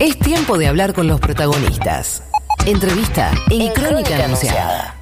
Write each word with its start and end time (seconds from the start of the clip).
Es 0.00 0.18
tiempo 0.18 0.56
de 0.56 0.66
hablar 0.66 0.94
con 0.94 1.08
los 1.08 1.20
protagonistas. 1.20 2.22
Entrevista 2.64 3.32
en, 3.50 3.70
Crónica, 3.74 4.24
Anunciada. 4.24 4.99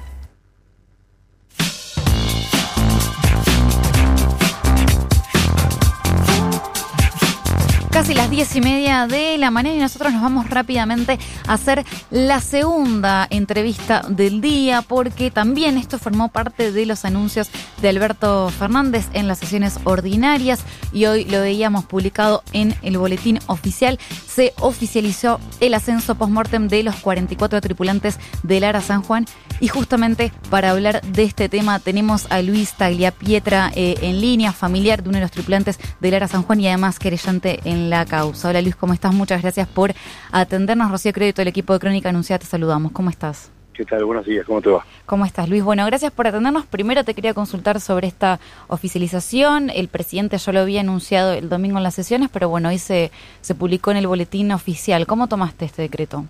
Casi 7.99 8.13
las 8.13 8.29
diez 8.29 8.55
y 8.55 8.61
media 8.61 9.07
de 9.07 9.37
la 9.37 9.51
mañana 9.51 9.75
y 9.75 9.79
nosotros 9.79 10.13
nos 10.13 10.21
vamos 10.21 10.49
rápidamente 10.49 11.19
a 11.45 11.55
hacer 11.55 11.83
la 12.11 12.39
segunda 12.39 13.27
entrevista 13.29 14.03
del 14.07 14.39
día 14.39 14.81
porque 14.81 15.31
también 15.31 15.77
esto 15.77 15.99
formó 15.99 16.29
parte 16.29 16.71
de 16.71 16.85
los 16.85 17.03
anuncios 17.03 17.49
de 17.81 17.89
Alberto 17.89 18.47
Fernández 18.57 19.07
en 19.11 19.27
las 19.27 19.39
sesiones 19.39 19.81
ordinarias 19.83 20.61
y 20.93 21.07
hoy 21.07 21.25
lo 21.25 21.41
veíamos 21.41 21.83
publicado 21.83 22.41
en 22.53 22.73
el 22.83 22.97
boletín 22.97 23.39
oficial. 23.47 23.99
Se 24.25 24.53
oficializó 24.61 25.41
el 25.59 25.73
ascenso 25.73 26.15
post-mortem 26.15 26.69
de 26.69 26.83
los 26.83 26.95
44 26.95 27.59
tripulantes 27.59 28.17
del 28.43 28.63
Ara 28.63 28.79
San 28.79 29.01
Juan 29.01 29.25
y 29.59 29.67
justamente 29.67 30.31
para 30.49 30.71
hablar 30.71 31.01
de 31.01 31.23
este 31.23 31.49
tema 31.49 31.79
tenemos 31.79 32.27
a 32.29 32.41
Luis 32.41 32.71
Tagliapietra 32.75 33.73
eh, 33.75 33.95
en 34.01 34.21
línea, 34.21 34.53
familiar 34.53 35.03
de 35.03 35.09
uno 35.09 35.17
de 35.17 35.23
los 35.23 35.31
tripulantes 35.31 35.79
del 35.99 36.13
Ara 36.13 36.29
San 36.29 36.43
Juan 36.43 36.61
y 36.61 36.67
además 36.69 36.97
querellante 36.97 37.59
en 37.65 37.88
la 37.89 38.05
causa. 38.05 38.49
Hola 38.49 38.61
Luis, 38.61 38.75
¿cómo 38.75 38.93
estás? 38.93 39.13
Muchas 39.13 39.41
gracias 39.41 39.67
por 39.67 39.91
atendernos. 40.31 40.91
Rocío 40.91 41.11
Crédito, 41.11 41.41
el 41.41 41.47
equipo 41.47 41.73
de 41.73 41.79
Crónica 41.79 42.09
Anunciada, 42.09 42.39
te 42.39 42.45
saludamos. 42.45 42.91
¿Cómo 42.91 43.09
estás? 43.09 43.51
¿Qué 43.73 43.85
tal? 43.85 44.03
Buenos 44.03 44.25
días, 44.25 44.45
¿cómo 44.45 44.61
te 44.61 44.69
va? 44.69 44.85
¿Cómo 45.05 45.25
estás, 45.25 45.47
Luis? 45.47 45.63
Bueno, 45.63 45.85
gracias 45.85 46.11
por 46.11 46.27
atendernos. 46.27 46.65
Primero 46.65 47.05
te 47.05 47.13
quería 47.13 47.33
consultar 47.33 47.79
sobre 47.79 48.07
esta 48.07 48.39
oficialización. 48.67 49.69
El 49.69 49.87
presidente 49.87 50.37
ya 50.37 50.51
lo 50.51 50.59
había 50.59 50.81
anunciado 50.81 51.31
el 51.31 51.47
domingo 51.47 51.77
en 51.77 51.83
las 51.83 51.95
sesiones, 51.95 52.29
pero 52.31 52.49
bueno, 52.49 52.67
hoy 52.67 52.77
se, 52.77 53.09
se 53.39 53.55
publicó 53.55 53.91
en 53.91 53.97
el 53.97 54.07
boletín 54.07 54.51
oficial. 54.51 55.07
¿Cómo 55.07 55.27
tomaste 55.27 55.63
este 55.63 55.81
decreto? 55.81 56.25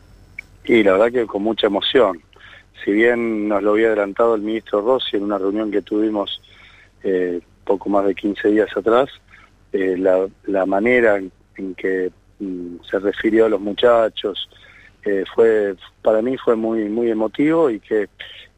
Y 0.63 0.83
la 0.83 0.91
verdad 0.91 1.11
que 1.11 1.25
con 1.25 1.41
mucha 1.41 1.65
emoción. 1.65 2.21
Si 2.85 2.91
bien 2.91 3.47
nos 3.49 3.63
lo 3.63 3.71
había 3.71 3.87
adelantado 3.87 4.35
el 4.35 4.41
ministro 4.41 4.81
Rossi 4.81 5.17
en 5.17 5.23
una 5.23 5.39
reunión 5.39 5.71
que 5.71 5.81
tuvimos 5.81 6.41
eh, 7.03 7.41
poco 7.63 7.89
más 7.89 8.05
de 8.05 8.13
15 8.13 8.47
días 8.49 8.69
atrás, 8.77 9.09
eh, 9.73 9.95
la, 9.97 10.27
la 10.45 10.67
manera 10.67 11.17
en 11.17 11.31
en 11.59 11.75
que 11.75 12.11
mm, 12.39 12.77
se 12.89 12.99
refirió 12.99 13.45
a 13.45 13.49
los 13.49 13.61
muchachos, 13.61 14.49
eh, 15.05 15.23
fue 15.33 15.75
para 16.01 16.21
mí 16.21 16.37
fue 16.37 16.55
muy 16.55 16.89
muy 16.89 17.09
emotivo 17.09 17.69
y 17.69 17.79
que 17.79 18.09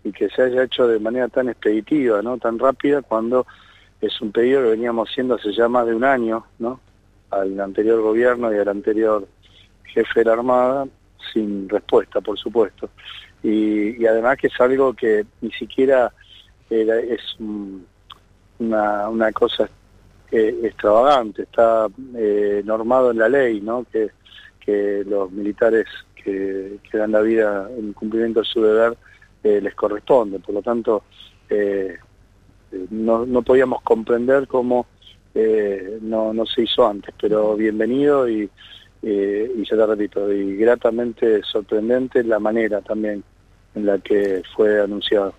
y 0.04 0.12
que 0.12 0.30
se 0.30 0.42
haya 0.44 0.64
hecho 0.64 0.88
de 0.88 1.00
manera 1.00 1.28
tan 1.28 1.50
expeditiva, 1.50 2.22
¿no? 2.22 2.38
tan 2.38 2.58
rápida 2.58 3.02
cuando 3.02 3.46
es 4.02 4.20
un 4.22 4.32
pedido 4.32 4.64
que 4.64 4.70
veníamos 4.70 5.10
haciendo 5.10 5.36
hace 5.36 5.54
ya 5.54 5.68
más 5.68 5.86
de 5.86 5.94
un 5.94 6.04
año, 6.04 6.44
¿no? 6.58 6.80
al 7.30 7.60
anterior 7.60 8.02
gobierno 8.02 8.54
y 8.54 8.58
al 8.58 8.68
anterior 8.68 9.28
jefe 9.84 10.22
de 10.22 10.26
la 10.26 10.34
Armada, 10.34 10.88
sin 11.32 11.70
respuesta, 11.70 12.20
por 12.20 12.38
supuesto. 12.38 12.90
Y, 13.44 14.06
además 14.06 14.38
que 14.38 14.48
es 14.48 14.60
algo 14.60 14.94
que 14.94 15.26
ni 15.42 15.52
siquiera 15.52 16.12
es 16.70 17.22
una, 18.60 19.10
una 19.10 19.32
cosa 19.32 19.70
extravagante, 20.32 21.44
está 21.44 21.88
eh, 22.16 22.62
normado 22.66 23.12
en 23.12 23.18
la 23.18 23.30
ley, 23.30 23.62
¿no? 23.62 23.86
Que, 23.92 24.10
los 25.06 25.30
militares 25.34 25.86
que, 26.16 26.80
dan 26.94 27.12
la 27.12 27.20
vida 27.20 27.70
en 27.78 27.92
cumplimiento 27.92 28.40
de 28.40 28.46
su 28.46 28.62
deber 28.62 28.96
eh, 29.44 29.60
les 29.60 29.76
corresponde. 29.76 30.40
Por 30.40 30.56
lo 30.56 30.62
tanto, 30.62 31.04
eh, 31.50 31.98
no, 32.90 33.26
no 33.26 33.42
podíamos 33.42 33.82
comprender 33.82 34.48
cómo 34.48 34.86
no, 35.34 36.34
no 36.34 36.46
se 36.46 36.62
hizo 36.62 36.88
antes, 36.88 37.14
pero 37.20 37.58
bienvenido 37.58 38.30
y, 38.30 38.50
y 39.02 39.64
ya 39.66 39.76
te 39.76 39.86
repito, 39.86 40.32
y 40.32 40.56
gratamente 40.56 41.42
sorprendente 41.44 42.24
la 42.24 42.40
manera 42.40 42.80
también 42.80 43.26
en 43.76 43.86
la 43.86 43.98
que 44.00 44.42
fue 44.56 44.82
anunciado. 44.82 45.34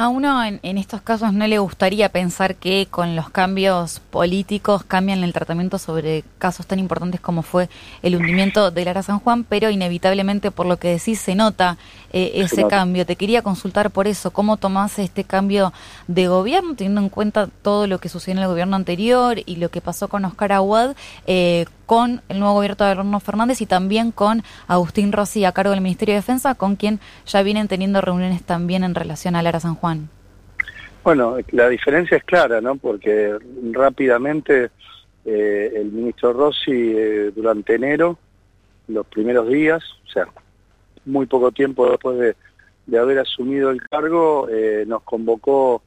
A 0.00 0.08
uno 0.08 0.42
en, 0.42 0.78
estos 0.78 1.02
casos 1.02 1.34
no 1.34 1.46
le 1.46 1.58
gustaría 1.58 2.08
pensar 2.08 2.54
que 2.54 2.88
con 2.90 3.16
los 3.16 3.28
cambios 3.28 4.00
políticos 4.00 4.82
cambian 4.82 5.22
el 5.22 5.34
tratamiento 5.34 5.76
sobre 5.76 6.24
casos 6.38 6.66
tan 6.66 6.78
importantes 6.78 7.20
como 7.20 7.42
fue 7.42 7.68
el 8.00 8.16
hundimiento 8.16 8.70
del 8.70 8.88
Ara 8.88 9.02
San 9.02 9.18
Juan, 9.18 9.44
pero 9.44 9.68
inevitablemente 9.68 10.50
por 10.50 10.64
lo 10.64 10.78
que 10.78 10.88
decís 10.88 11.20
se 11.20 11.34
nota 11.34 11.76
eh, 12.14 12.32
ese 12.36 12.66
cambio. 12.66 13.04
Te 13.04 13.16
quería 13.16 13.42
consultar 13.42 13.90
por 13.90 14.06
eso, 14.08 14.30
¿cómo 14.30 14.56
tomás 14.56 14.98
este 14.98 15.24
cambio 15.24 15.70
de 16.08 16.28
gobierno, 16.28 16.76
teniendo 16.76 17.02
en 17.02 17.10
cuenta 17.10 17.48
todo 17.60 17.86
lo 17.86 17.98
que 17.98 18.08
sucedió 18.08 18.38
en 18.38 18.44
el 18.44 18.48
gobierno 18.48 18.76
anterior 18.76 19.36
y 19.44 19.56
lo 19.56 19.68
que 19.68 19.82
pasó 19.82 20.08
con 20.08 20.24
Oscar 20.24 20.52
Aguad? 20.52 20.96
Eh, 21.26 21.66
con 21.90 22.22
el 22.28 22.38
nuevo 22.38 22.54
gobierno 22.54 22.76
de 22.84 22.92
Alberto 22.92 23.18
Fernández 23.18 23.60
y 23.60 23.66
también 23.66 24.12
con 24.12 24.44
Agustín 24.68 25.10
Rossi 25.10 25.44
a 25.44 25.50
cargo 25.50 25.72
del 25.72 25.80
Ministerio 25.80 26.14
de 26.14 26.20
Defensa, 26.20 26.54
con 26.54 26.76
quien 26.76 27.00
ya 27.26 27.42
vienen 27.42 27.66
teniendo 27.66 28.00
reuniones 28.00 28.44
también 28.44 28.84
en 28.84 28.94
relación 28.94 29.34
a 29.34 29.42
Lara 29.42 29.58
San 29.58 29.74
Juan. 29.74 29.89
Bueno, 31.02 31.36
la 31.52 31.68
diferencia 31.68 32.18
es 32.18 32.24
clara, 32.24 32.60
¿no? 32.60 32.76
Porque 32.76 33.36
rápidamente 33.72 34.70
eh, 35.24 35.72
el 35.76 35.92
ministro 35.92 36.32
Rossi 36.32 36.92
eh, 36.94 37.32
durante 37.34 37.74
enero, 37.74 38.18
los 38.88 39.06
primeros 39.06 39.48
días, 39.48 39.82
o 40.06 40.10
sea, 40.10 40.26
muy 41.04 41.26
poco 41.26 41.52
tiempo 41.52 41.88
después 41.88 42.18
de, 42.18 42.98
haber 42.98 43.20
asumido 43.20 43.70
el 43.70 43.80
cargo, 43.88 44.48
eh, 44.50 44.84
nos 44.86 45.02
convocó 45.02 45.82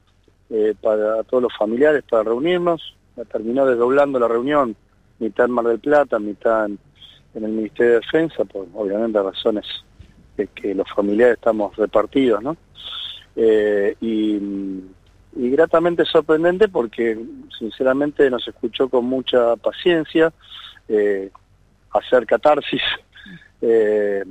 para 0.81 1.23
todos 1.23 1.41
los 1.41 1.57
familiares 1.57 2.03
para 2.07 2.23
reunirnos, 2.23 2.95
terminó 3.31 3.65
desdoblando 3.65 4.19
la 4.19 4.27
reunión 4.27 4.75
mitad 5.17 5.47
en 5.47 5.51
Mar 5.51 5.65
del 5.65 5.79
Plata, 5.79 6.19
mitad 6.19 6.65
en, 6.67 6.79
el 7.33 7.51
Ministerio 7.51 7.93
de 7.93 7.99
Defensa, 8.01 8.45
por 8.45 8.67
obviamente 8.75 9.21
razones 9.21 9.65
de 10.37 10.47
que 10.47 10.75
los 10.75 10.87
familiares 10.91 11.35
estamos 11.35 11.75
repartidos, 11.75 12.43
¿no? 12.43 12.55
Eh, 13.35 13.95
y, 14.01 14.39
gratamente 15.35 16.05
sorprendente 16.05 16.67
porque 16.67 17.17
sinceramente 17.57 18.29
nos 18.29 18.47
escuchó 18.47 18.87
con 18.87 19.05
mucha 19.05 19.55
paciencia, 19.55 20.31
eh, 20.87 21.31
hacer 21.91 22.25
catarsis 22.25 22.81
eh, 23.61 24.23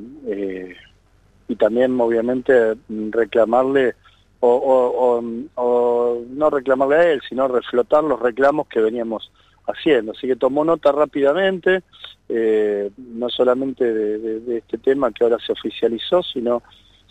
y 1.48 1.56
también 1.56 2.00
obviamente 2.00 2.76
reclamarle 3.10 3.94
o, 4.40 5.22
o, 5.54 6.22
no 6.28 6.50
reclamarle 6.50 6.96
a 6.96 7.12
él, 7.12 7.22
sino 7.28 7.46
reflotar 7.46 8.02
los 8.02 8.20
reclamos 8.20 8.66
que 8.68 8.80
veníamos 8.80 9.30
haciendo. 9.66 10.12
Así 10.12 10.26
que 10.26 10.36
tomó 10.36 10.64
nota 10.64 10.92
rápidamente, 10.92 11.82
eh, 12.28 12.90
no 12.96 13.28
solamente 13.28 13.84
de, 13.92 14.58
este 14.58 14.78
tema 14.78 15.12
que 15.12 15.24
ahora 15.24 15.38
se 15.44 15.52
oficializó, 15.52 16.22
sino, 16.22 16.62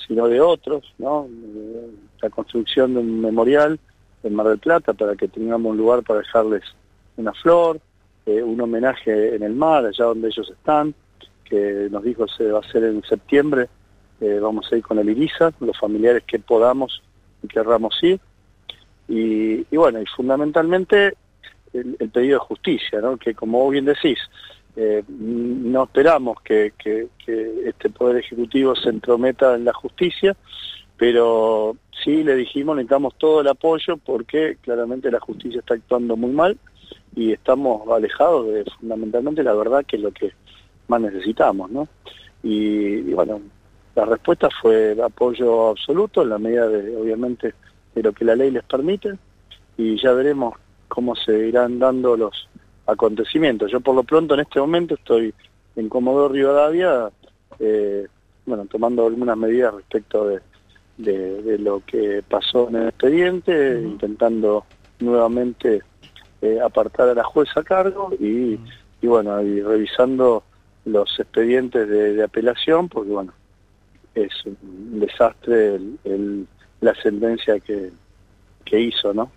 sino 0.07 0.27
de 0.27 0.41
otros, 0.41 0.93
¿no? 0.97 1.27
la 2.21 2.29
construcción 2.29 2.93
de 2.93 2.99
un 2.99 3.21
memorial 3.21 3.79
en 4.23 4.35
Mar 4.35 4.47
del 4.47 4.59
Plata 4.59 4.93
para 4.93 5.15
que 5.15 5.27
tengamos 5.27 5.71
un 5.71 5.77
lugar 5.77 6.03
para 6.03 6.19
dejarles 6.19 6.63
una 7.17 7.33
flor, 7.33 7.79
eh, 8.25 8.41
un 8.43 8.61
homenaje 8.61 9.35
en 9.35 9.43
el 9.43 9.53
mar, 9.53 9.85
allá 9.85 10.05
donde 10.05 10.27
ellos 10.27 10.49
están, 10.49 10.93
que 11.43 11.87
nos 11.89 12.03
dijo 12.03 12.27
se 12.27 12.51
va 12.51 12.59
a 12.59 12.61
hacer 12.61 12.83
en 12.83 13.03
septiembre, 13.03 13.67
eh, 14.21 14.39
vamos 14.39 14.71
a 14.71 14.75
ir 14.75 14.83
con 14.83 14.99
el 14.99 15.09
Iriza, 15.09 15.51
los 15.59 15.77
familiares 15.79 16.23
que 16.25 16.39
podamos 16.39 17.01
y 17.41 17.47
querramos 17.47 17.97
ir. 18.03 18.19
Y, 19.07 19.65
y 19.69 19.77
bueno, 19.77 19.99
y 20.01 20.05
fundamentalmente 20.05 21.15
el, 21.73 21.95
pedido 22.09 22.39
de 22.39 22.45
justicia, 22.45 23.01
¿no? 23.01 23.17
que 23.17 23.33
como 23.33 23.63
vos 23.63 23.71
bien 23.71 23.85
decís, 23.85 24.19
eh, 24.75 25.03
no 25.07 25.83
esperamos 25.83 26.41
que, 26.41 26.73
este 27.27 27.89
Poder 27.89 28.17
Ejecutivo 28.17 28.75
se 28.75 28.89
entrometa 28.89 29.55
en 29.55 29.65
la 29.65 29.73
justicia, 29.73 30.35
pero 30.97 31.75
sí 32.03 32.23
le 32.23 32.35
dijimos 32.35 32.75
necesitamos 32.75 33.15
todo 33.17 33.41
el 33.41 33.47
apoyo 33.47 33.97
porque 33.97 34.57
claramente 34.61 35.11
la 35.11 35.19
justicia 35.19 35.59
está 35.59 35.75
actuando 35.75 36.15
muy 36.15 36.31
mal 36.31 36.57
y 37.15 37.31
estamos 37.31 37.87
alejados 37.89 38.47
de 38.47 38.65
fundamentalmente 38.79 39.43
la 39.43 39.53
verdad 39.53 39.85
que 39.85 39.97
es 39.97 40.01
lo 40.01 40.11
que 40.11 40.31
más 40.87 41.01
necesitamos, 41.01 41.71
¿no? 41.71 41.87
Y, 42.43 43.09
y 43.09 43.13
bueno, 43.13 43.41
la 43.95 44.05
respuesta 44.05 44.49
fue 44.61 44.95
apoyo 45.03 45.69
absoluto 45.69 46.21
en 46.21 46.29
la 46.29 46.37
medida 46.37 46.67
de, 46.67 46.95
obviamente, 46.95 47.53
de 47.93 48.03
lo 48.03 48.13
que 48.13 48.25
la 48.25 48.35
ley 48.35 48.51
les 48.51 48.63
permite 48.63 49.17
y 49.77 50.01
ya 50.01 50.13
veremos 50.13 50.55
cómo 50.87 51.15
se 51.15 51.47
irán 51.47 51.79
dando 51.79 52.15
los 52.15 52.47
acontecimientos. 52.91 53.71
Yo 53.71 53.79
por 53.79 53.95
lo 53.95 54.03
pronto 54.03 54.33
en 54.33 54.41
este 54.41 54.59
momento 54.59 54.95
estoy 54.95 55.33
en 55.75 55.89
Comodoro 55.89 56.33
Rivadavia, 56.33 57.09
eh, 57.59 58.07
bueno, 58.45 58.65
tomando 58.65 59.07
algunas 59.07 59.37
medidas 59.37 59.73
respecto 59.73 60.27
de, 60.27 60.41
de, 60.97 61.57
lo 61.59 61.81
que 61.85 62.23
pasó 62.27 62.69
en 62.69 62.75
el 62.75 62.87
expediente, 62.89 63.81
intentando 63.81 64.65
nuevamente 64.99 65.81
eh, 66.41 66.59
apartar 66.63 67.09
a 67.09 67.13
la 67.13 67.23
jueza 67.23 67.61
a 67.61 67.63
cargo 67.63 68.11
y, 68.19 68.59
y 69.01 69.07
bueno, 69.07 69.41
y 69.41 69.61
revisando 69.61 70.43
los 70.85 71.19
expedientes 71.19 71.87
de, 71.87 72.23
apelación, 72.23 72.89
porque 72.89 73.11
bueno, 73.11 73.33
es 74.15 74.31
un 74.45 74.99
desastre 74.99 75.79
el, 76.03 76.47
la 76.81 76.95
sentencia 76.95 77.59
que, 77.59 77.91
que 78.65 78.79
hizo, 78.79 79.13
¿no? 79.13 79.31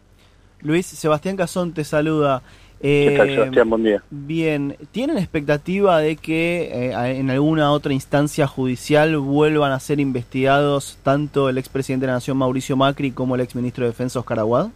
Luis, 0.60 0.86
Sebastián 0.86 1.36
Cazón 1.36 1.74
te 1.74 1.84
saluda. 1.84 2.42
¿Qué 2.84 3.14
tal, 3.16 3.30
Sebastián? 3.30 3.70
Buen 3.70 3.82
día. 3.82 4.02
Bien, 4.10 4.76
¿tienen 4.92 5.16
expectativa 5.16 6.00
de 6.00 6.16
que 6.16 6.64
eh, 6.64 7.18
en 7.18 7.30
alguna 7.30 7.72
otra 7.72 7.94
instancia 7.94 8.46
judicial 8.46 9.16
vuelvan 9.16 9.72
a 9.72 9.80
ser 9.80 10.00
investigados 10.00 10.98
tanto 11.02 11.48
el 11.48 11.56
expresidente 11.56 12.04
de 12.04 12.08
la 12.08 12.16
Nación 12.16 12.36
Mauricio 12.36 12.76
Macri 12.76 13.10
como 13.10 13.36
el 13.36 13.40
exministro 13.40 13.84
de 13.84 13.92
Defensa 13.92 14.18
Oscar 14.18 14.40
Aguad? 14.40 14.68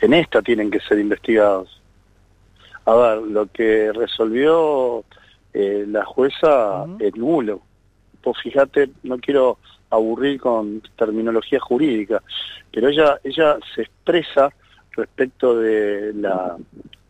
En 0.00 0.14
esta 0.14 0.40
tienen 0.40 0.70
que 0.70 0.78
ser 0.78 1.00
investigados. 1.00 1.82
A 2.84 2.94
ver, 2.94 3.22
lo 3.22 3.46
que 3.46 3.90
resolvió 3.92 5.02
eh, 5.52 5.84
la 5.88 6.04
jueza 6.04 6.86
es 7.00 7.16
nulo. 7.16 7.60
Pues 8.22 8.36
fíjate, 8.40 8.90
no 9.02 9.18
quiero 9.18 9.58
aburrir 9.90 10.38
con 10.40 10.80
terminología 10.96 11.58
jurídica, 11.58 12.22
pero 12.72 12.88
ella, 12.88 13.18
ella 13.24 13.56
se 13.74 13.82
expresa 13.82 14.52
respecto 14.92 15.58
de 15.58 16.12
la 16.14 16.56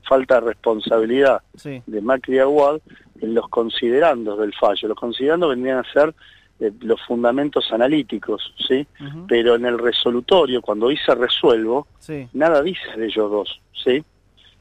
falta 0.09 0.37
de 0.37 0.49
responsabilidad 0.49 1.43
de 1.63 2.01
Macri 2.01 2.39
Aguad 2.39 2.81
en 3.21 3.35
los 3.35 3.49
considerandos 3.49 4.39
del 4.39 4.55
fallo. 4.55 4.89
Los 4.89 4.99
considerandos 4.99 5.51
vendrían 5.51 5.79
a 5.79 5.93
ser 5.93 6.15
eh, 6.61 6.73
los 6.81 7.01
fundamentos 7.07 7.71
analíticos, 7.73 8.55
¿sí? 8.67 8.87
Pero 9.29 9.55
en 9.55 9.67
el 9.67 9.79
resolutorio, 9.79 10.63
cuando 10.63 10.89
dice 10.89 11.15
resuelvo, 11.15 11.87
nada 12.33 12.63
dice 12.63 12.97
de 12.97 13.07
ellos 13.07 13.31
dos, 13.31 13.61
¿sí? 13.85 14.03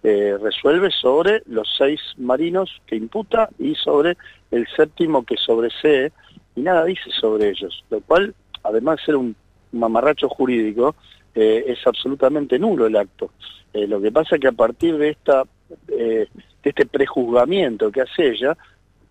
Eh, 0.04 0.38
resuelve 0.40 0.92
sobre 0.92 1.42
los 1.48 1.68
seis 1.78 2.00
marinos 2.18 2.82
que 2.86 2.96
imputa 2.96 3.50
y 3.58 3.74
sobre 3.76 4.16
el 4.52 4.68
séptimo 4.76 5.26
que 5.26 5.36
sobresee 5.38 6.12
y 6.56 6.62
nada 6.62 6.86
dice 6.86 7.10
sobre 7.20 7.50
ellos, 7.50 7.84
lo 7.90 8.00
cual, 8.02 8.34
además 8.64 8.98
de 8.98 9.06
ser 9.06 9.16
un 9.16 9.36
mamarracho 9.72 10.30
jurídico, 10.30 10.96
eh, 11.38 11.66
es 11.68 11.86
absolutamente 11.86 12.58
nulo 12.58 12.88
el 12.88 12.96
acto. 12.96 13.32
Eh, 13.74 13.88
lo 13.88 14.02
que 14.02 14.12
pasa 14.12 14.36
es 14.36 14.42
que 14.42 14.48
a 14.48 14.54
partir 14.54 14.98
de, 14.98 15.10
esta, 15.10 15.44
de 15.88 16.28
este 16.64 16.86
prejuzgamiento 16.86 17.92
que 17.92 18.02
hace 18.02 18.32
ella, 18.32 18.58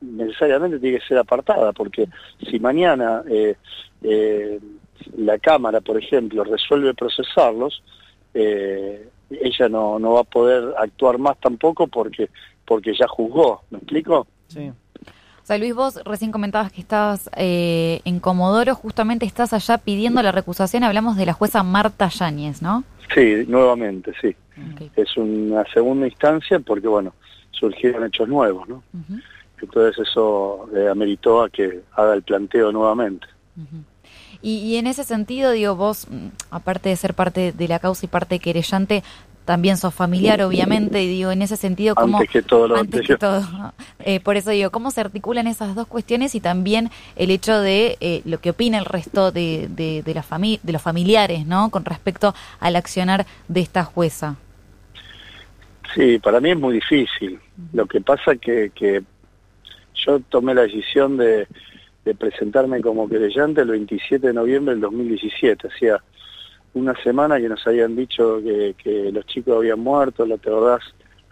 necesariamente 0.01 0.79
tiene 0.79 0.99
que 0.99 1.07
ser 1.07 1.19
apartada, 1.19 1.73
porque 1.73 2.09
si 2.51 2.59
mañana 2.59 3.23
la 5.17 5.39
Cámara, 5.39 5.81
por 5.81 5.99
ejemplo, 5.99 6.45
resuelve 6.45 6.95
procesarlos, 6.95 7.83
eh, 8.35 9.09
ella 9.31 9.69
no, 9.69 9.99
no 9.99 10.13
va 10.13 10.21
a 10.21 10.25
poder 10.25 10.75
actuar 10.79 11.19
más 11.19 11.39
tampoco 11.41 11.87
porque, 11.87 12.29
porque 12.65 12.95
ya 12.95 13.09
juzgó, 13.09 13.63
¿me 13.71 13.79
explico? 13.79 14.27
Sí. 14.49 14.71
O 15.47 15.49
sea, 15.49 15.59
Luis, 15.59 15.77
vos 15.77 16.01
recién 16.05 16.33
comentabas 16.33 16.73
que 16.73 16.81
estabas 16.81 17.31
eh, 17.37 18.01
en 18.05 18.19
Comodoro, 18.19 18.75
justamente 18.75 19.27
estás 19.27 19.53
allá 19.53 19.79
pidiendo 19.79 20.21
la 20.21 20.33
recusación, 20.33 20.83
hablamos 20.83 21.17
de 21.17 21.25
la 21.25 21.35
jueza 21.35 21.63
Marta 21.63 22.09
Yáñez, 22.09 22.63
¿no? 22.63 22.83
Sí, 23.15 23.45
nuevamente, 23.47 24.13
sí. 24.21 24.35
Es 24.97 25.17
una 25.17 25.65
segunda 25.73 26.09
instancia 26.09 26.59
porque, 26.59 26.89
bueno, 26.89 27.15
surgieron 27.53 28.05
hechos 28.05 28.29
nuevos, 28.29 28.69
¿no? 28.69 28.83
Entonces 29.63 30.09
eso 30.09 30.69
le 30.73 30.89
ameritó 30.89 31.41
a 31.41 31.49
que 31.49 31.81
haga 31.93 32.15
el 32.15 32.23
planteo 32.23 32.73
nuevamente. 32.73 33.29
Y, 34.43 34.75
en 34.79 34.89
ese 34.89 35.05
sentido, 35.05 35.53
digo, 35.53 35.77
vos, 35.77 36.09
mm, 36.11 36.27
aparte 36.51 36.89
de 36.89 36.97
ser 36.97 37.15
parte 37.15 37.53
de 37.53 37.69
la 37.69 37.79
causa 37.79 38.05
y 38.05 38.09
parte 38.09 38.41
querellante, 38.41 39.05
también 39.47 39.79
sos 39.79 39.95
familiar, 39.95 40.43
obviamente, 40.43 41.03
y 41.03 41.09
digo, 41.09 41.31
en 41.31 41.41
ese 41.41 41.57
sentido, 41.57 41.95
¿cómo... 41.95 42.19
Antes 42.19 42.31
que 42.31 42.43
todo 42.43 42.69
lo 42.69 42.77
antes 42.77 43.07
que 43.07 43.17
todo, 43.17 43.43
eh, 44.01 44.21
Por 44.21 44.37
eso 44.37 44.51
digo, 44.51 44.71
¿cómo 44.71 44.91
se 44.91 45.01
articulan 45.01 45.47
esas 45.47 45.75
dos 45.75 45.87
cuestiones 45.87 46.35
y 46.35 46.41
también 46.41 46.91
el 47.17 47.31
hecho 47.31 47.59
de 47.61 47.97
eh, 48.01 48.21
lo 48.27 48.39
que 48.39 48.51
opina 48.51 48.77
el 48.77 48.85
resto 48.85 49.33
de, 49.33 49.69
de, 49.71 50.03
de, 50.03 50.15
la 50.15 50.25
de 50.63 50.73
los 50.73 50.83
familiares, 50.83 51.47
¿no? 51.47 51.71
Con 51.71 51.87
respecto 51.87 52.35
al 52.61 52.77
accionar 52.77 53.25
de 53.49 53.61
esta 53.61 53.85
jueza. 53.85 54.37
Sí, 55.95 56.19
para 56.19 56.41
mí 56.41 56.51
es 56.51 56.59
muy 56.59 56.75
difícil. 56.75 57.41
Lo 57.73 57.87
que 57.87 58.03
pasa 58.03 58.37
que, 58.37 58.71
que 58.75 59.03
yo 59.95 60.21
tomé 60.29 60.55
la 60.55 60.63
decisión 60.63 61.17
de 61.17 61.47
de 62.07 62.15
presentarme 62.15 62.81
como 62.81 63.09
querellante 63.09 63.61
el 63.61 63.69
27 63.69 64.29
de 64.29 64.33
noviembre 64.33 64.75
del 64.75 64.81
2017. 64.81 65.69
Hacía 65.69 66.01
una 66.77 66.95
semana 67.03 67.39
que 67.39 67.49
nos 67.49 67.67
habían 67.67 67.97
dicho 67.97 68.39
que, 68.43 69.11
los 69.11 69.25
chicos 69.27 69.57
habían 69.57 69.81
muerto, 69.81 70.27
¿te 70.27 70.35
acordás? 70.35 70.83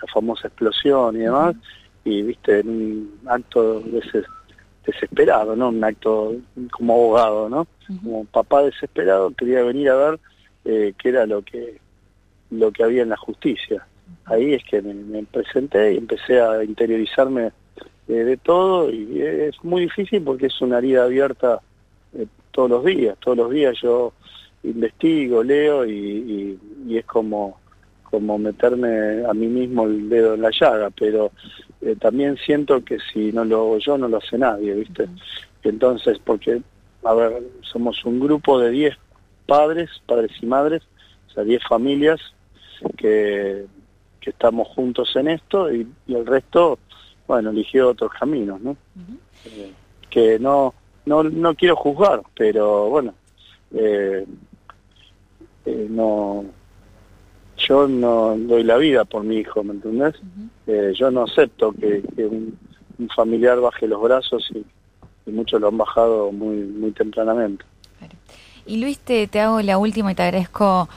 La 0.00 0.08
famosa 0.12 0.48
explosión 0.48 1.16
y 1.16 1.20
demás, 1.20 1.54
y 2.02 2.22
viste, 2.22 2.60
en 2.60 2.68
un 2.68 3.20
acto 3.26 3.82
desesperado, 4.86 5.54
¿no? 5.54 5.68
Un 5.68 5.84
acto 5.84 6.34
como 6.70 6.94
abogado, 6.94 7.48
¿no? 7.50 7.66
Como 8.02 8.24
papá 8.24 8.62
desesperado 8.62 9.30
quería 9.32 9.62
venir 9.62 9.90
a 9.90 9.96
ver 9.96 10.20
eh, 10.64 10.94
qué 10.98 11.10
era 11.10 11.26
lo 11.26 11.42
que, 11.42 11.78
lo 12.50 12.72
que 12.72 12.82
había 12.82 13.02
en 13.02 13.10
la 13.10 13.16
justicia. 13.18 13.86
Ahí 14.24 14.54
es 14.54 14.64
que 14.64 14.80
me 14.80 15.22
presenté 15.24 15.92
y 15.92 15.98
empecé 15.98 16.40
a 16.40 16.64
interiorizarme 16.64 17.52
eh, 18.08 18.12
de 18.12 18.36
todo 18.38 18.90
y 18.90 19.20
es 19.20 19.62
muy 19.62 19.82
difícil 19.82 20.22
porque 20.22 20.46
es 20.46 20.60
una 20.62 20.78
herida 20.78 21.04
abierta 21.04 21.60
eh, 22.14 22.26
todos 22.50 22.70
los 22.70 22.84
días, 22.84 23.16
todos 23.20 23.36
los 23.36 23.50
días 23.50 23.76
yo 23.82 24.14
investigo, 24.64 25.42
leo 25.42 25.86
y, 25.86 26.58
es 26.90 27.04
como, 27.06 27.58
como 28.02 28.38
meterme 28.38 29.24
a 29.26 29.32
mí 29.34 29.46
mismo 29.46 29.84
el 29.84 30.08
dedo 30.08 30.34
en 30.34 30.42
la 30.42 30.50
llaga, 30.50 30.90
pero 30.90 31.32
eh, 31.80 31.96
también 32.00 32.36
siento 32.36 32.84
que 32.84 32.98
si 33.12 33.32
no 33.32 33.44
lo 33.44 33.56
hago 33.56 33.78
yo 33.78 33.98
no 33.98 34.08
lo 34.08 34.18
hace 34.18 34.38
nadie, 34.38 34.74
¿viste? 34.74 35.08
Entonces, 35.62 36.18
porque, 36.24 36.62
a 37.04 37.14
ver, 37.14 37.42
somos 37.62 38.04
un 38.04 38.20
grupo 38.20 38.58
de 38.58 38.70
10 38.70 38.96
padres, 39.46 39.90
padres 40.06 40.32
y 40.40 40.46
madres, 40.46 40.82
o 41.28 41.32
sea, 41.32 41.44
10 41.44 41.62
familias 41.68 42.20
que, 42.96 43.66
que 44.20 44.30
estamos 44.30 44.68
juntos 44.68 45.14
en 45.16 45.28
esto 45.28 45.72
y 45.72 45.86
el 46.08 46.26
resto 46.26 46.78
bueno, 47.26 47.50
eligió 47.50 47.90
otros 47.90 48.12
caminos, 48.12 48.60
¿no? 48.60 48.76
Eh, 49.46 49.72
que 50.10 50.38
no, 50.38 50.74
no, 51.06 51.22
no 51.22 51.54
quiero 51.54 51.76
juzgar, 51.76 52.22
pero 52.36 52.88
bueno, 52.90 53.14
eh, 53.74 54.26
eh, 55.66 55.86
no, 55.90 56.44
yo 57.56 57.88
no 57.88 58.36
doy 58.36 58.64
la 58.64 58.76
vida 58.76 59.04
por 59.04 59.24
mi 59.24 59.36
hijo, 59.36 59.62
¿me 59.62 59.72
entendés? 59.72 60.14
yo 60.96 61.10
no 61.10 61.24
acepto 61.24 61.72
que, 61.72 62.02
un, 62.16 62.58
familiar 63.14 63.60
baje 63.60 63.88
los 63.88 64.00
brazos 64.02 64.50
y, 64.54 64.64
muchos 65.30 65.60
lo 65.60 65.68
han 65.68 65.78
bajado 65.78 66.30
muy, 66.32 66.56
muy 66.56 66.92
tempranamente. 66.92 67.64
Y 68.66 68.78
Luis, 68.78 68.98
te, 68.98 69.26
te 69.26 69.40
hago 69.40 69.60
la 69.62 69.78
última 69.78 70.12
y 70.12 70.14
te 70.14 70.22
agradezco, 70.22 70.88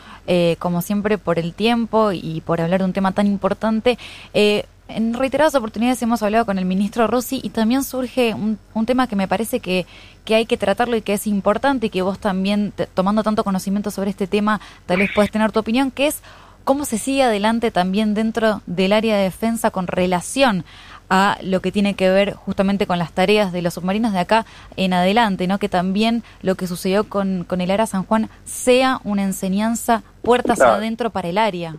como 0.59 0.81
siempre, 0.81 1.17
por 1.17 1.39
el 1.39 1.53
tiempo 1.53 2.11
y 2.11 2.41
por 2.45 2.61
hablar 2.61 2.81
de 2.81 2.85
un 2.85 2.93
tema 2.93 3.13
tan 3.13 3.25
importante. 3.25 3.97
Eh, 4.33 4.65
en 4.87 5.13
reiteradas 5.13 5.55
oportunidades 5.55 6.01
hemos 6.01 6.23
hablado 6.23 6.45
con 6.45 6.57
el 6.57 6.65
ministro 6.65 7.07
Rossi 7.07 7.39
y 7.43 7.49
también 7.49 7.83
surge 7.83 8.33
un, 8.33 8.57
tema 8.85 9.07
que 9.07 9.15
me 9.15 9.27
parece 9.27 9.59
que, 9.59 9.85
que, 10.25 10.35
hay 10.35 10.45
que 10.45 10.57
tratarlo 10.57 10.95
y 10.95 11.01
que 11.01 11.13
es 11.13 11.27
importante 11.27 11.87
y 11.87 11.89
que 11.89 12.01
vos 12.01 12.19
también, 12.19 12.73
tomando 12.93 13.23
tanto 13.23 13.43
conocimiento 13.43 13.91
sobre 13.91 14.09
este 14.09 14.27
tema, 14.27 14.61
tal 14.85 14.99
vez 14.99 15.09
puedes 15.13 15.31
tener 15.31 15.51
tu 15.51 15.59
opinión, 15.59 15.91
que 15.91 16.07
es 16.07 16.21
cómo 16.63 16.85
se 16.85 16.97
sigue 16.97 17.23
adelante 17.23 17.71
también 17.71 18.13
dentro 18.13 18.61
del 18.65 18.93
área 18.93 19.17
de 19.17 19.23
defensa 19.23 19.71
con 19.71 19.87
relación 19.87 20.65
a 21.09 21.37
lo 21.41 21.61
que 21.61 21.71
tiene 21.71 21.95
que 21.95 22.09
ver 22.09 22.33
justamente 22.33 22.85
con 22.85 22.99
las 22.99 23.13
tareas 23.13 23.51
de 23.53 23.61
los 23.61 23.75
submarinos 23.75 24.11
de 24.11 24.19
acá 24.19 24.45
en 24.75 24.93
adelante, 24.93 25.47
¿no? 25.47 25.59
Que 25.59 25.69
también 25.69 26.23
lo 26.41 26.55
que 26.55 26.67
sucedió 26.67 27.05
con, 27.05 27.45
con 27.45 27.61
el 27.61 27.71
área 27.71 27.85
San 27.85 28.03
Juan 28.03 28.29
sea 28.43 28.99
una 29.05 29.23
enseñanza 29.23 30.03
puertas 30.21 30.59
adentro 30.59 31.09
para 31.09 31.29
el 31.29 31.37
área. 31.37 31.77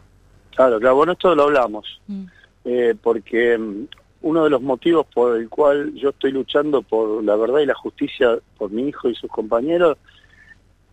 Claro, 0.56 0.80
claro, 0.80 0.96
bueno, 0.96 1.12
esto 1.12 1.34
lo 1.34 1.44
hablamos. 1.44 1.86
Mm. 2.06 2.24
Eh, 2.70 2.94
porque 3.00 3.56
mm, 3.56 3.86
uno 4.20 4.44
de 4.44 4.50
los 4.50 4.60
motivos 4.60 5.06
por 5.06 5.38
el 5.38 5.48
cual 5.48 5.94
yo 5.94 6.10
estoy 6.10 6.32
luchando 6.32 6.82
por 6.82 7.24
la 7.24 7.34
verdad 7.34 7.60
y 7.60 7.66
la 7.66 7.74
justicia 7.74 8.38
por 8.58 8.70
mi 8.70 8.88
hijo 8.88 9.08
y 9.08 9.14
sus 9.14 9.30
compañeros 9.30 9.96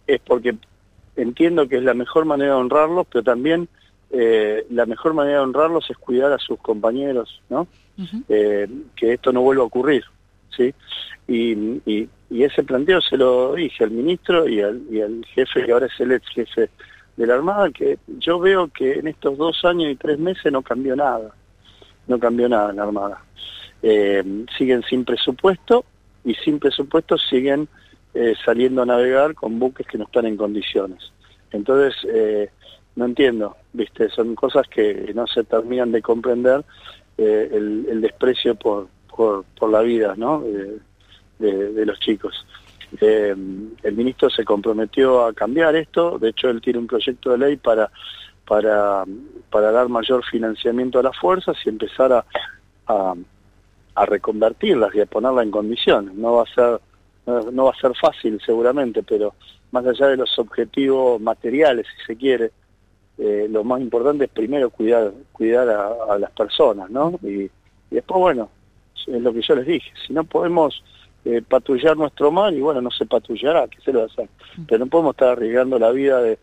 es 0.08 0.22
porque 0.22 0.56
entiendo 1.18 1.68
que 1.68 1.76
es 1.76 1.84
la 1.84 1.94
mejor 1.94 2.24
manera 2.24 2.54
de 2.54 2.62
honrarlos, 2.62 3.08
pero 3.12 3.26
también 3.26 3.68
eh, 4.10 4.66
la 4.70 4.86
mejor 4.86 5.16
manera 5.16 5.40
de 5.40 5.44
honrarlos 5.44 5.90
es 5.90 5.98
cuidar 5.98 6.32
a 6.32 6.38
sus 6.38 6.60
compañeros, 6.60 7.42
¿no? 7.50 7.68
Eh, 8.30 8.70
que 8.96 9.12
esto 9.12 9.34
no 9.34 9.42
vuelva 9.42 9.64
a 9.64 9.68
ocurrir, 9.68 10.06
¿sí? 10.56 10.74
Y, 11.28 11.82
y, 11.86 12.10
ese 12.30 12.64
planteo 12.64 13.02
se 13.02 13.18
lo 13.18 13.54
dije 13.54 13.84
al 13.84 13.92
ministro 13.92 14.48
y 14.48 14.62
al, 14.62 14.82
y 14.90 15.02
al 15.02 15.26
jefe, 15.26 15.66
que 15.66 15.72
ahora 15.74 15.88
es 15.88 16.00
el 16.00 16.14
ex 16.14 16.28
jefe 16.30 16.70
de 17.18 17.28
la 17.28 17.34
Armada, 17.36 17.70
que 17.72 17.98
yo 18.20 18.40
veo 18.40 18.70
que 18.70 18.94
en 18.94 19.08
estos 19.08 19.38
dos 19.38 19.66
años 19.66 19.92
y 19.92 19.96
tres 19.96 20.20
meses 20.20 20.52
no 20.54 20.62
cambió 20.62 20.96
nada 20.96 21.34
no 22.08 22.20
cambió 22.20 22.50
nada 22.50 22.70
en 22.70 22.76
la 22.78 22.84
Armada. 22.84 23.24
Eh, 23.82 24.46
siguen 24.58 24.84
sin 24.90 25.06
presupuesto 25.06 25.86
y 26.24 26.34
sin 26.36 26.60
presupuesto 26.60 27.18
siguen 27.18 27.68
eh, 28.14 28.34
saliendo 28.44 28.82
a 28.82 28.86
navegar 28.86 29.36
con 29.36 29.60
buques 29.60 29.86
que 29.86 29.98
no 29.98 30.06
están 30.06 30.26
en 30.26 30.38
condiciones. 30.38 31.12
Entonces, 31.52 31.96
eh, 32.12 32.50
no 32.96 33.06
entiendo, 33.06 33.58
viste, 33.74 34.10
son 34.10 34.36
cosas 34.36 34.68
que 34.68 35.12
no 35.14 35.28
se 35.28 35.44
terminan 35.44 35.92
de 35.92 36.02
comprender 36.02 36.64
el, 37.18 38.02
desprecio 38.02 38.56
por, 38.56 38.88
por, 39.08 39.46
por, 39.58 39.70
la 39.70 39.82
vida 39.82 40.16
¿no? 40.18 40.44
de, 41.40 41.86
los 41.86 42.00
chicos. 42.00 42.46
el 43.00 43.94
ministro 43.94 44.30
se 44.30 44.44
comprometió 44.44 45.26
a 45.26 45.34
cambiar 45.34 45.76
esto, 45.76 46.18
de 46.18 46.30
hecho 46.30 46.50
él 46.50 46.62
tiene 46.62 46.80
un 46.80 46.88
proyecto 46.88 47.32
de 47.32 47.38
ley 47.38 47.58
para 47.58 47.92
para, 48.48 49.04
para 49.50 49.72
dar 49.72 49.90
mayor 49.90 50.24
financiamiento 50.26 51.00
a 51.00 51.04
las 51.04 51.18
fuerzas 51.18 51.58
y 51.66 51.70
empezar 51.70 52.14
a, 52.14 52.26
a, 52.88 53.14
a 53.96 54.06
reconvertirlas 54.06 54.94
y 54.96 55.02
a 55.02 55.06
ponerlas 55.06 55.46
en 55.46 55.52
condiciones. 55.52 56.14
No 56.14 56.34
va 56.34 56.44
a 56.44 56.54
ser 56.54 56.80
no 57.26 57.66
va 57.66 57.72
a 57.72 57.82
ser 57.82 57.96
fácil 57.96 58.40
seguramente, 58.46 59.04
pero 59.04 59.34
más 59.72 59.86
allá 59.86 60.08
de 60.08 60.18
los 60.18 60.38
objetivos 60.38 61.20
materiales, 61.20 61.88
si 61.98 62.06
se 62.06 62.16
quiere, 62.16 62.52
eh, 63.18 63.48
lo 63.50 63.64
más 63.64 63.82
importante 63.82 64.26
es 64.26 64.30
primero 64.30 64.70
cuidar 64.70 65.12
cuidar 65.32 65.70
a, 65.70 66.18
las 66.20 66.32
personas, 66.32 66.90
¿no? 66.90 67.18
Y, 67.24 67.50
después, 67.90 68.20
bueno, 68.20 68.50
es 69.08 69.22
lo 69.22 69.34
que 69.34 69.42
yo 69.42 69.56
les 69.56 69.66
dije, 69.66 69.92
si 70.06 70.14
no 70.14 70.24
podemos 70.24 70.84
eh, 71.24 71.42
patrullar 71.42 71.98
nuestro 71.98 72.32
mar, 72.32 72.54
y 72.54 72.62
bueno, 72.62 72.82
no 72.82 72.92
se 72.92 73.06
patrullará, 73.06 73.68
¿qué 73.68 73.80
se 73.82 73.92
lo 73.92 74.00
va 74.00 74.06
a 74.06 74.08
hacer? 74.08 74.30
Mm. 74.58 74.66
Pero 74.68 74.80
no 74.80 74.88
podemos 74.88 75.16
estar 75.16 75.30
arriesgando 75.30 75.80
la 75.80 75.92
vida 75.92 76.22
de, 76.22 76.38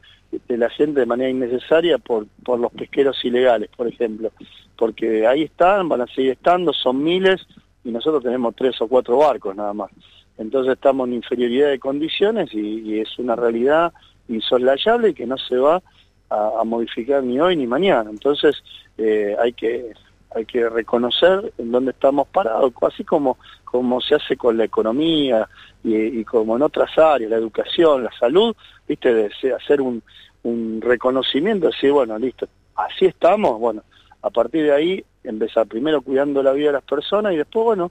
de 0.49 0.57
la 0.57 0.71
gente 0.71 1.01
de 1.01 1.07
manera 1.07 1.31
innecesaria 1.31 1.99
por, 1.99 2.27
por 2.45 2.59
los 2.59 2.73
pesqueros 2.73 3.23
ilegales, 3.25 3.69
por 3.77 3.87
ejemplo, 3.87 4.33
porque 4.77 5.27
ahí 5.27 5.43
están, 5.43 5.89
van 5.89 6.03
a 6.03 6.07
seguir 6.07 6.33
estando, 6.33 6.73
son 6.73 7.03
miles, 7.03 7.47
y 7.85 7.91
nosotros 7.91 8.23
tenemos 8.23 8.55
tres 8.57 8.81
o 8.81 8.89
cuatro 8.89 9.19
barcos 9.19 9.55
nada 9.55 9.75
más. 9.75 9.91
Entonces 10.39 10.75
estamos 10.75 11.09
en 11.09 11.15
inferioridad 11.15 11.69
de 11.69 11.79
condiciones 11.79 12.53
y, 12.53 13.01
es 13.01 13.19
una 13.19 13.37
realidad 13.37 13.93
insoslayable 14.29 15.15
que 15.15 15.27
no 15.27 15.37
se 15.37 15.57
va 15.57 15.83
a, 16.31 16.65
modificar 16.65 17.23
ni 17.23 17.39
hoy 17.39 17.57
ni 17.57 17.67
mañana. 17.67 18.09
Entonces 18.09 18.63
eh, 18.97 19.37
hay 19.39 19.53
que 19.53 19.93
hay 20.35 20.45
que 20.47 20.69
reconocer 20.69 21.53
en 21.59 21.73
dónde 21.73 21.93
estamos 21.93 22.29
parados, 22.29 22.73
así 22.83 23.05
como, 23.05 23.39
como 23.65 24.01
se 24.01 24.15
hace 24.15 24.37
con 24.37 24.57
la 24.57 24.65
economía 24.65 25.49
y, 25.85 26.25
como 26.25 26.57
en 26.57 26.63
otras 26.63 26.97
áreas, 26.99 27.31
la 27.31 27.37
educación, 27.37 28.05
la 28.05 28.13
salud, 28.19 28.55
viste, 28.87 29.13
de 29.13 29.31
hacer 29.55 29.81
un, 29.81 30.03
un 30.43 30.81
reconocimiento, 30.81 31.67
decir, 31.67 31.93
bueno, 31.93 32.19
listo, 32.19 32.49
así 32.75 33.07
estamos, 33.07 33.59
bueno, 33.59 33.83
a 34.23 34.31
partir 34.31 34.65
de 34.65 34.73
ahí 34.73 35.05
empezar 35.25 35.67
primero 35.67 36.03
cuidando 36.03 36.43
la 36.43 36.53
vida 36.53 36.69
de 36.69 36.75
las 36.75 36.85
personas 36.85 37.33
y 37.33 37.37
después, 37.37 37.65
bueno, 37.65 37.91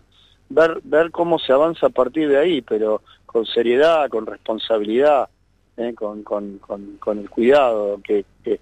ver, 0.50 0.80
ver 0.84 1.12
cómo 1.12 1.40
se 1.40 1.54
avanza 1.54 1.88
a 1.88 1.92
partir 1.92 2.30
de 2.30 2.38
ahí, 2.38 2.62
pero 2.62 3.02
con 3.26 3.46
seriedad, 3.46 4.10
con 4.10 4.26
responsabilidad, 4.26 5.30
¿eh? 5.78 5.94
con, 5.96 6.24
con, 6.24 6.60
con, 6.60 7.18
el 7.18 7.30
cuidado 7.30 8.00
que, 8.04 8.26
que, 8.44 8.60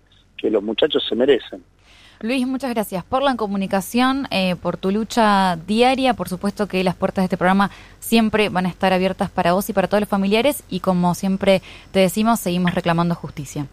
los 0.49 0.63
muchachos 0.63 1.05
se 1.07 1.15
merecen. 1.15 1.63
Luis, 2.21 2.45
muchas 2.45 2.71
gracias 2.71 3.05
por 3.05 3.23
la 3.23 3.35
comunicación, 3.35 4.27
eh, 4.29 4.57
por 4.57 4.75
tu 4.75 4.91
lucha 4.91 5.57
diaria. 5.67 6.13
Por 6.13 6.27
supuesto 6.27 6.67
que 6.67 6.83
las 6.83 6.95
puertas 6.95 7.21
de 7.21 7.27
este 7.27 7.37
programa 7.37 7.71
siempre 8.01 8.49
van 8.49 8.65
a 8.65 8.69
estar 8.69 8.91
abiertas 8.91 9.29
para 9.29 9.53
vos 9.53 9.69
y 9.69 9.73
para 9.73 9.87
todos 9.87 10.01
los 10.01 10.09
familiares 10.09 10.63
y 10.69 10.81
como 10.81 11.15
siempre 11.15 11.61
te 11.93 11.99
decimos, 11.99 12.41
seguimos 12.41 12.75
reclamando 12.75 13.15
justicia. 13.15 13.67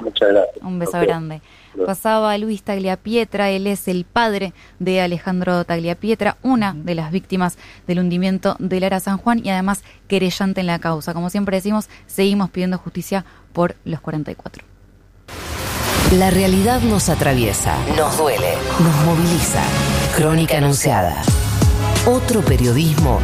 Muchas 0.00 0.30
gracias. 0.30 0.64
Un 0.64 0.80
beso 0.80 0.98
grande. 1.00 1.40
Pasaba 1.86 2.36
Luis 2.38 2.64
Tagliapietra, 2.64 3.50
él 3.50 3.68
es 3.68 3.86
el 3.86 4.04
padre 4.04 4.52
de 4.80 5.00
Alejandro 5.00 5.64
Tagliapietra, 5.64 6.38
una 6.42 6.74
de 6.74 6.96
las 6.96 7.12
víctimas 7.12 7.56
del 7.86 8.00
hundimiento 8.00 8.56
del 8.58 8.82
Ara 8.82 8.98
San 8.98 9.18
Juan 9.18 9.40
y 9.44 9.50
además 9.50 9.84
querellante 10.08 10.60
en 10.60 10.66
la 10.66 10.80
causa. 10.80 11.14
Como 11.14 11.30
siempre 11.30 11.58
decimos, 11.58 11.88
seguimos 12.08 12.50
pidiendo 12.50 12.78
justicia 12.78 13.24
por 13.52 13.76
los 13.84 14.00
44. 14.00 14.75
La 16.12 16.30
realidad 16.30 16.82
nos 16.82 17.08
atraviesa, 17.08 17.76
nos 17.96 18.16
duele, 18.16 18.54
nos 18.78 18.94
moviliza. 19.04 19.60
Crónica 20.16 20.56
anunciada. 20.58 21.20
Otro 22.06 22.42
periodismo 22.42 23.18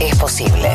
es 0.00 0.16
posible. 0.16 0.72